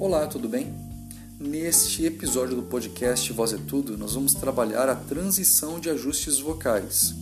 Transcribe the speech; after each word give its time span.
Olá, 0.00 0.26
tudo 0.26 0.48
bem? 0.48 0.74
Neste 1.38 2.06
episódio 2.06 2.56
do 2.56 2.62
podcast 2.62 3.30
Voz 3.34 3.52
é 3.52 3.58
Tudo, 3.58 3.98
nós 3.98 4.14
vamos 4.14 4.32
trabalhar 4.32 4.88
a 4.88 4.94
transição 4.94 5.78
de 5.78 5.90
ajustes 5.90 6.38
vocais. 6.38 7.14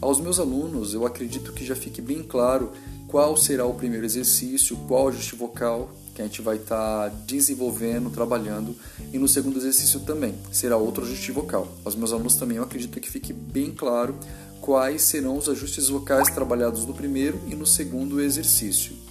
Aos 0.00 0.20
meus 0.20 0.38
alunos, 0.38 0.94
eu 0.94 1.04
acredito 1.04 1.52
que 1.52 1.66
já 1.66 1.74
fique 1.74 2.00
bem 2.00 2.22
claro 2.22 2.70
qual 3.08 3.36
será 3.36 3.66
o 3.66 3.74
primeiro 3.74 4.06
exercício, 4.06 4.76
qual 4.86 5.08
ajuste 5.08 5.34
vocal 5.34 5.90
que 6.14 6.22
a 6.22 6.24
gente 6.24 6.40
vai 6.40 6.54
estar 6.54 7.10
tá 7.10 7.16
desenvolvendo, 7.26 8.08
trabalhando, 8.10 8.76
e 9.12 9.18
no 9.18 9.26
segundo 9.26 9.58
exercício 9.58 9.98
também 9.98 10.36
será 10.52 10.76
outro 10.76 11.04
ajuste 11.04 11.32
vocal. 11.32 11.66
Aos 11.84 11.96
meus 11.96 12.12
alunos 12.12 12.36
também 12.36 12.58
eu 12.58 12.62
acredito 12.62 13.00
que 13.00 13.10
fique 13.10 13.32
bem 13.32 13.72
claro 13.72 14.14
quais 14.60 15.02
serão 15.02 15.36
os 15.36 15.48
ajustes 15.48 15.88
vocais 15.88 16.32
trabalhados 16.32 16.86
no 16.86 16.94
primeiro 16.94 17.40
e 17.48 17.56
no 17.56 17.66
segundo 17.66 18.20
exercício. 18.20 19.03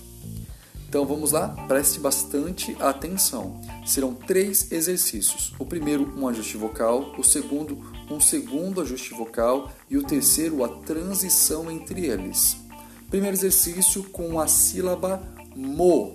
Então 0.93 1.07
vamos 1.07 1.31
lá, 1.31 1.47
preste 1.67 1.99
bastante 1.99 2.77
atenção. 2.79 3.59
Serão 3.83 4.13
três 4.13 4.71
exercícios: 4.71 5.51
o 5.57 5.65
primeiro, 5.65 6.13
um 6.15 6.27
ajuste 6.27 6.55
vocal, 6.55 7.15
o 7.17 7.23
segundo, 7.23 7.79
um 8.11 8.19
segundo 8.19 8.79
ajuste 8.79 9.11
vocal 9.15 9.71
e 9.89 9.97
o 9.97 10.03
terceiro, 10.03 10.63
a 10.63 10.69
transição 10.69 11.71
entre 11.71 12.05
eles. 12.05 12.57
Primeiro 13.09 13.35
exercício 13.35 14.03
com 14.03 14.39
a 14.39 14.45
sílaba 14.45 15.19
mo. 15.55 16.13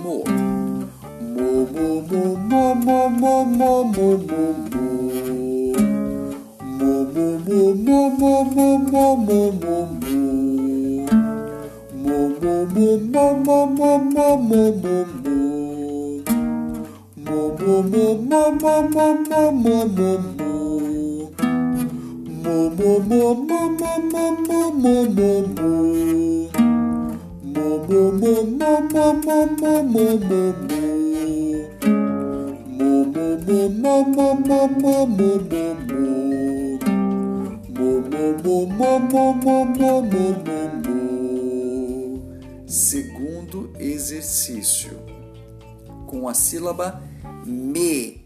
Mo. 0.00 0.24
Mo, 1.20 1.66
mo, 1.66 2.00
mo, 2.00 2.74
mo, 2.74 3.10
mo, 3.10 3.10
mo, 3.10 3.84
mo, 3.84 4.18
mo. 4.18 4.73
Segundo 42.66 43.70
exercício. 43.78 44.98
Com 46.06 46.28
a 46.28 46.34
sílaba 46.34 47.00
me, 47.46 48.23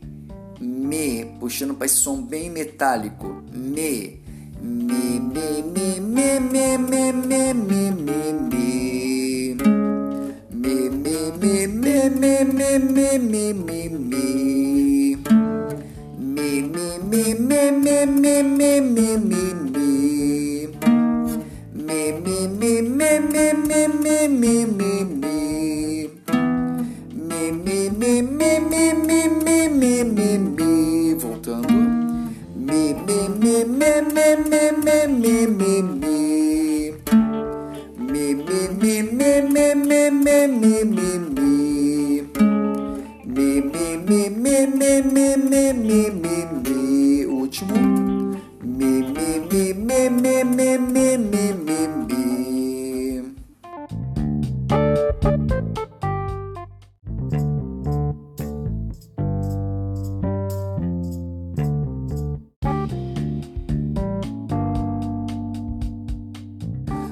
me, 0.60 1.24
puxando 1.38 1.74
para 1.74 1.86
esse 1.86 1.96
som 1.96 2.20
bem 2.22 2.50
metálico. 2.50 3.42
Me, 3.52 4.20
me, 4.60 5.20
me, 5.20 5.62
me, 5.62 6.00
me, 6.00 6.40
me, 6.40 6.78
me, 6.78 7.12
me, 7.12 7.54
me, 7.54 7.90
me, 7.92 8.32
me. 8.32 9.54
Me, 10.50 10.90
me, 10.90 11.32
me, 11.38 11.66
me, 11.66 12.10
me, 12.10 12.44
me, 12.44 12.78
me, 12.78 13.18
me, 13.18 13.54
me, 13.54 13.88
me. 13.88 15.16
Me, 16.18 16.62
me, 16.62 17.34
me, 17.34 18.06
me, 18.06 18.42
me, 18.42 18.80
me. 18.80 19.07
Me, 33.64 33.64
me, 33.64 34.02
me, 34.02 34.36
me, 34.36 34.72
me, 34.72 35.06
me, 35.06 35.06
me, 35.06 35.46
me, 35.46 35.82
me. 35.82 36.92
Me, 37.98 38.34
me, 38.34 38.68
me, 38.80 39.02
me, 39.02 39.42
me, 39.42 39.74
me, 39.74 40.10
me, 40.10 40.46
me, 40.46 40.84
me, 40.84 41.18
me. 41.18 41.48
Me, 43.24 43.60
me, 43.60 43.96
me, 43.96 44.30
me, 44.30 44.66
me, 44.66 45.02
me, 45.02 45.36
me, 45.36 45.72
me, 45.72 46.10
me, 46.10 46.46
me. 46.62 47.26
Último. 47.26 47.97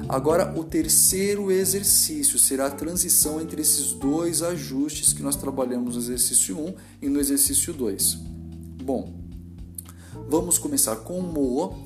Agora, 0.09 0.57
o 0.57 0.63
terceiro 0.63 1.51
exercício 1.51 2.39
será 2.39 2.67
a 2.67 2.71
transição 2.71 3.41
entre 3.41 3.61
esses 3.61 3.91
dois 3.91 4.41
ajustes 4.41 5.11
que 5.11 5.21
nós 5.21 5.35
trabalhamos 5.35 5.95
no 5.95 6.01
exercício 6.01 6.57
1 6.57 6.73
e 7.01 7.09
no 7.09 7.19
exercício 7.19 7.73
2. 7.73 8.17
Bom, 8.83 9.13
vamos 10.29 10.57
começar 10.57 10.95
com 10.97 11.19
mo. 11.19 11.77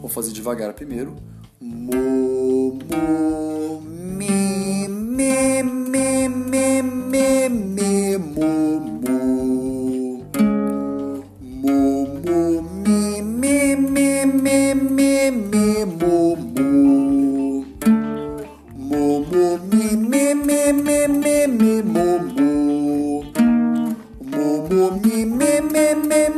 Vou 0.00 0.08
fazer 0.08 0.32
devagar 0.32 0.74
primeiro. 0.74 1.16
Mo, 1.58 2.74
mo, 2.74 3.80
me, 3.80 4.86
me, 4.86 5.62
me, 5.62 5.79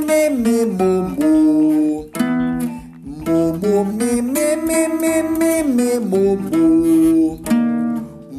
me 0.06 0.28
me 0.28 0.64
mumu 0.78 1.32
mumu 3.24 3.84
me 3.98 4.10
me 4.20 4.56
me 4.56 4.80
me 5.00 5.12
me 5.38 5.52
me 5.76 5.88
mumu 6.10 6.62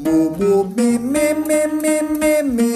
mumu 0.03 0.51
me 0.75 0.87
me 0.97 1.25
me 1.47 1.59
me 1.81 2.01
me 2.19 2.41
me 2.41 2.69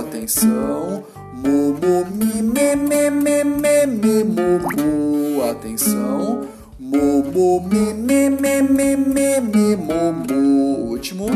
atenção 0.00 1.04
mumu 1.42 2.04
me 2.18 2.42
me 2.54 2.76
me 2.76 3.10
me 3.10 3.44
me 3.44 3.86
me 3.86 4.14
mumu 4.24 5.42
atenção 5.50 6.46
mumu 6.78 7.60
me 7.70 7.84
me 8.06 8.30
me 8.30 8.62
me 8.62 8.96
me 8.96 9.40
me 9.40 9.76
mumu 9.76 10.40
último 10.90 11.28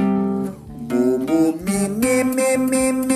mumu 0.90 1.40
me 1.64 1.88
me 1.88 2.24
me 2.24 2.56
me 2.66 3.07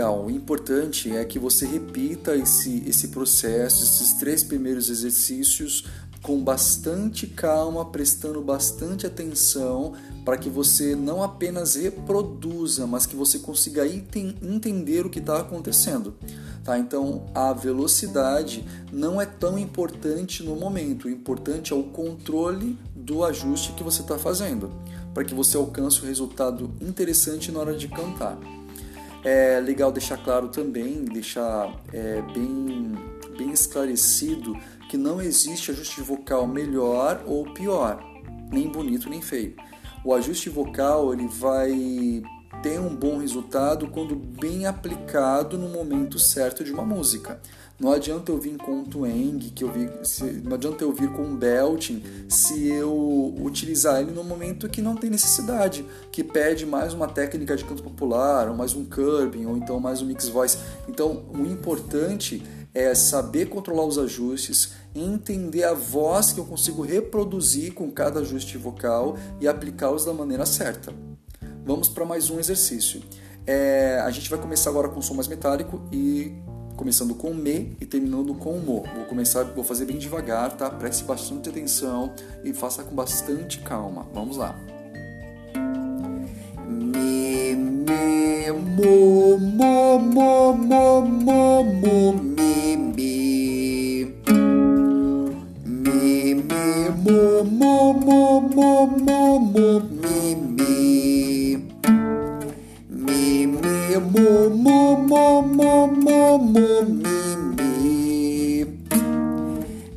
legal. 0.00 0.24
O 0.24 0.30
importante 0.30 1.14
é 1.14 1.24
que 1.24 1.38
você 1.38 1.66
repita 1.66 2.34
esse, 2.34 2.82
esse 2.86 3.08
processo, 3.08 3.84
esses 3.84 4.14
três 4.14 4.42
primeiros 4.42 4.88
exercícios 4.88 5.84
com 6.22 6.42
bastante 6.42 7.26
calma, 7.26 7.84
prestando 7.84 8.42
bastante 8.42 9.06
atenção 9.06 9.94
para 10.24 10.36
que 10.36 10.50
você 10.50 10.94
não 10.94 11.22
apenas 11.22 11.76
reproduza, 11.76 12.86
mas 12.86 13.06
que 13.06 13.16
você 13.16 13.38
consiga 13.38 13.86
enten- 13.86 14.36
entender 14.42 15.06
o 15.06 15.10
que 15.10 15.18
está 15.18 15.40
acontecendo. 15.40 16.14
Tá? 16.62 16.78
Então 16.78 17.26
a 17.34 17.52
velocidade 17.54 18.64
não 18.92 19.20
é 19.20 19.24
tão 19.24 19.58
importante 19.58 20.42
no 20.42 20.56
momento, 20.56 21.06
o 21.06 21.10
importante 21.10 21.72
é 21.72 21.76
o 21.76 21.84
controle 21.84 22.78
do 22.94 23.24
ajuste 23.24 23.72
que 23.72 23.82
você 23.82 24.02
está 24.02 24.18
fazendo, 24.18 24.70
para 25.14 25.24
que 25.24 25.34
você 25.34 25.56
alcance 25.56 26.02
o 26.02 26.06
resultado 26.06 26.70
interessante 26.82 27.50
na 27.50 27.60
hora 27.60 27.74
de 27.74 27.88
cantar. 27.88 28.38
É 29.24 29.60
legal 29.60 29.92
deixar 29.92 30.16
claro 30.16 30.48
também, 30.48 31.04
deixar 31.04 31.74
é, 31.92 32.22
bem, 32.32 32.94
bem 33.36 33.50
esclarecido 33.52 34.56
que 34.88 34.96
não 34.96 35.20
existe 35.20 35.70
ajuste 35.70 36.00
vocal 36.00 36.46
melhor 36.46 37.22
ou 37.26 37.44
pior, 37.52 38.02
nem 38.50 38.68
bonito 38.68 39.10
nem 39.10 39.20
feio. 39.20 39.54
O 40.04 40.14
ajuste 40.14 40.48
vocal 40.48 41.12
ele 41.12 41.28
vai 41.28 42.22
tem 42.62 42.78
um 42.78 42.94
bom 42.94 43.18
resultado 43.18 43.88
quando 43.88 44.14
bem 44.14 44.66
aplicado 44.66 45.56
no 45.56 45.68
momento 45.68 46.18
certo 46.18 46.62
de 46.62 46.72
uma 46.72 46.84
música. 46.84 47.40
Não 47.78 47.90
adianta 47.90 48.30
eu 48.30 48.38
vir 48.38 48.58
com 48.58 48.72
um 48.72 48.84
twang, 48.84 49.38
que 49.50 49.64
eu 49.64 49.72
vi, 49.72 49.88
se, 50.02 50.24
não 50.44 50.52
adianta 50.52 50.84
eu 50.84 50.92
vir 50.92 51.10
com 51.12 51.22
um 51.22 51.34
belting 51.34 52.02
se 52.28 52.68
eu 52.68 53.34
utilizar 53.40 54.02
ele 54.02 54.12
no 54.12 54.22
momento 54.22 54.68
que 54.68 54.82
não 54.82 54.94
tem 54.94 55.08
necessidade, 55.08 55.86
que 56.12 56.22
pede 56.22 56.66
mais 56.66 56.92
uma 56.92 57.08
técnica 57.08 57.56
de 57.56 57.64
canto 57.64 57.82
popular, 57.82 58.50
ou 58.50 58.54
mais 58.54 58.74
um 58.74 58.84
curbing, 58.84 59.46
ou 59.46 59.56
então 59.56 59.80
mais 59.80 60.02
um 60.02 60.06
mix 60.06 60.28
voice. 60.28 60.58
Então, 60.86 61.24
o 61.32 61.46
importante 61.46 62.42
é 62.74 62.94
saber 62.94 63.48
controlar 63.48 63.86
os 63.86 63.98
ajustes, 63.98 64.72
entender 64.94 65.64
a 65.64 65.72
voz 65.72 66.32
que 66.32 66.40
eu 66.40 66.44
consigo 66.44 66.82
reproduzir 66.82 67.72
com 67.72 67.90
cada 67.90 68.20
ajuste 68.20 68.58
vocal 68.58 69.16
e 69.40 69.48
aplicá-los 69.48 70.04
da 70.04 70.12
maneira 70.12 70.44
certa. 70.44 70.92
Vamos 71.64 71.88
para 71.88 72.04
mais 72.04 72.30
um 72.30 72.38
exercício. 72.38 73.02
É, 73.46 74.00
a 74.04 74.10
gente 74.10 74.30
vai 74.30 74.38
começar 74.38 74.70
agora 74.70 74.88
com 74.88 75.00
som 75.00 75.14
mais 75.14 75.28
metálico 75.28 75.82
e 75.92 76.32
começando 76.76 77.14
com 77.14 77.34
me 77.34 77.76
e 77.80 77.86
terminando 77.86 78.34
com 78.34 78.58
mo. 78.58 78.82
Vou 78.94 79.04
começar, 79.04 79.44
vou 79.44 79.62
fazer 79.62 79.84
bem 79.84 79.98
devagar, 79.98 80.56
tá? 80.56 80.70
Preste 80.70 81.04
bastante 81.04 81.48
atenção 81.48 82.12
e 82.42 82.52
faça 82.52 82.82
com 82.82 82.94
bastante 82.94 83.58
calma. 83.60 84.06
Vamos 84.14 84.36
lá. 84.36 84.58
Me, 86.66 87.54
me, 87.54 88.52
mo, 88.52 89.38
mo, 89.38 89.98
mo, 89.98 90.52
mo, 90.54 90.69
mo, 105.10 105.42
mo, 105.42 105.88
mo, 105.88 106.38
mo, 106.38 106.82
mi, 106.86 107.18
mi. 107.56 108.64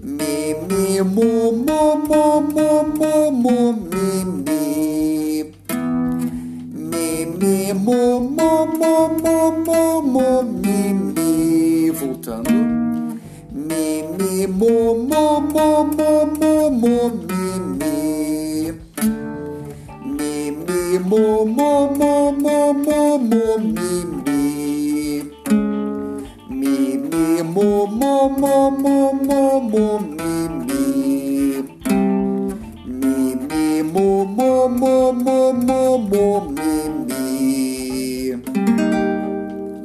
Mi, 0.01 0.56
mi, 0.65 1.01
mo, 1.01 1.51
mo, 1.51 1.81
mo, 2.10 2.42
mo, 2.42 2.69
mo, 2.98 3.31
mo, 3.31 3.57
mi, 3.92 4.10
mi. 4.45 5.44
Mi, 6.89 7.25
mi, 7.39 7.74
mo, 7.74 8.19
mo, 8.38 8.65
mo, 8.65 8.94
mo, 9.21 9.38
mo, 9.65 10.01
mo, 10.01 10.42
mi, 10.42 10.81
mi. 11.13 11.92
Voltando. 11.92 12.57
Mi, 13.54 14.01
mi, 14.18 14.48
mo, 14.48 14.98
mo, 14.98 15.39
mo, 15.54 15.86
mo, 15.94 16.25
mo, 16.25 16.54
mo, 16.81 17.32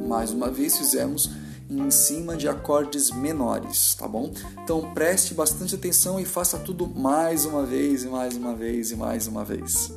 Mais 0.09 0.31
uma 0.31 0.49
vez 0.49 0.75
fizemos 0.75 1.29
em 1.69 1.91
cima 1.91 2.35
de 2.35 2.47
acordes 2.47 3.11
menores, 3.11 3.93
tá 3.93 4.07
bom? 4.07 4.33
Então 4.63 4.91
preste 4.91 5.35
bastante 5.35 5.75
atenção 5.75 6.19
e 6.19 6.25
faça 6.25 6.57
tudo 6.57 6.87
mais 6.87 7.45
uma 7.45 7.63
vez, 7.63 8.03
e 8.03 8.07
mais 8.07 8.35
uma 8.35 8.55
vez, 8.55 8.89
e 8.89 8.95
mais 8.95 9.27
uma 9.27 9.45
vez. 9.45 9.93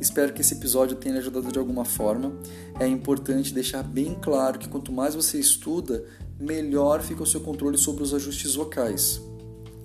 Espero 0.00 0.32
que 0.32 0.40
esse 0.40 0.54
episódio 0.54 0.96
tenha 0.96 1.18
ajudado 1.18 1.52
de 1.52 1.58
alguma 1.60 1.84
forma. 1.84 2.32
É 2.80 2.86
importante 2.88 3.54
deixar 3.54 3.84
bem 3.84 4.18
claro 4.20 4.58
que 4.58 4.68
quanto 4.68 4.90
mais 4.90 5.14
você 5.14 5.38
estuda, 5.38 6.04
melhor 6.36 7.00
fica 7.00 7.22
o 7.22 7.26
seu 7.26 7.40
controle 7.40 7.78
sobre 7.78 8.02
os 8.02 8.12
ajustes 8.12 8.56
vocais. 8.56 9.29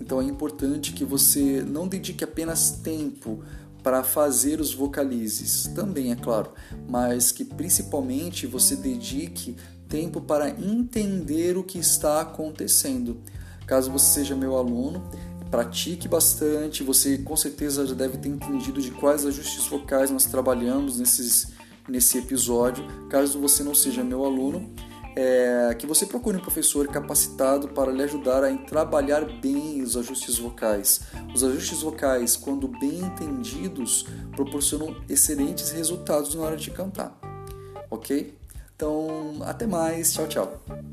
Então 0.06 0.22
é 0.22 0.24
importante 0.24 0.94
que 0.94 1.04
você 1.04 1.66
não 1.68 1.88
dedique 1.88 2.24
apenas 2.24 2.70
tempo 2.70 3.44
para 3.82 4.04
fazer 4.04 4.62
os 4.62 4.72
vocalizes, 4.72 5.64
também 5.74 6.12
é 6.12 6.16
claro, 6.16 6.52
mas 6.88 7.32
que 7.32 7.44
principalmente 7.44 8.46
você 8.46 8.76
dedique 8.76 9.56
tempo 9.90 10.22
para 10.22 10.50
entender 10.50 11.58
o 11.58 11.64
que 11.64 11.80
está 11.80 12.22
acontecendo. 12.22 13.18
Caso 13.66 13.92
você 13.92 14.20
seja 14.20 14.36
meu 14.36 14.56
aluno, 14.56 15.04
pratique 15.50 16.08
bastante, 16.08 16.84
você 16.84 17.18
com 17.18 17.36
certeza 17.36 17.86
já 17.88 17.96
deve 17.96 18.20
ter 18.20 18.30
entendido 18.30 18.80
de 18.80 18.92
quais 18.92 19.26
ajustes 19.26 19.68
vocais 19.68 20.12
nós 20.12 20.26
trabalhamos 20.26 21.00
nesses, 21.00 21.48
nesse 21.90 22.20
episódio. 22.20 22.86
Caso 23.10 23.40
você 23.40 23.64
não 23.64 23.74
seja 23.74 24.04
meu 24.04 24.24
aluno, 24.24 24.70
é, 25.16 25.74
que 25.78 25.88
você 25.88 26.06
procure 26.06 26.38
um 26.38 26.42
professor 26.42 26.88
capacitado 26.88 27.70
para 27.70 27.92
lhe 27.92 28.04
ajudar 28.04 28.44
a 28.44 28.56
trabalhar 28.58 29.26
bem 29.40 29.82
os 29.82 29.96
ajustes 29.96 30.38
vocais. 30.38 31.02
Os 31.34 31.44
ajustes 31.44 31.82
vocais, 31.82 32.36
quando 32.36 32.68
bem 32.68 33.00
entendidos, 33.00 34.06
proporcionam 34.36 34.96
excelentes 35.10 35.72
resultados 35.72 36.36
na 36.36 36.44
hora 36.44 36.58
de 36.58 36.70
cantar. 36.72 37.18
Ok? 37.90 38.38
Então, 38.76 39.38
até 39.46 39.66
mais. 39.66 40.14
Tchau, 40.14 40.28
tchau. 40.28 40.85